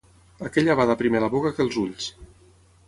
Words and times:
Aquella 0.47 0.77
bada 0.79 0.95
primer 1.03 1.21
la 1.25 1.31
boca 1.37 1.53
que 1.59 1.65
els 1.67 1.81
ulls. 1.85 2.13